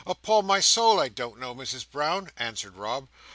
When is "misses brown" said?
1.53-2.31